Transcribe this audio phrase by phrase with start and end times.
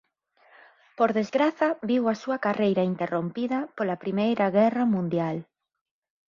[0.97, 5.37] Por desgraza viu a súa carreira interrompida pola Primeira Guerra Mundial.